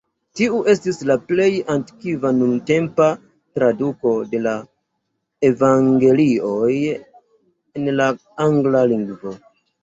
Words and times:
Tiu 0.37 0.59
estis 0.71 0.95
la 1.09 1.15
plej 1.31 1.49
antikva 1.73 2.31
nuntempa 2.37 3.09
traduko 3.59 4.13
de 4.31 4.39
la 4.47 4.55
Evangelioj 5.51 6.71
en 7.83 7.87
la 8.01 8.09
angla 8.49 8.83
lingvo. 8.95 9.37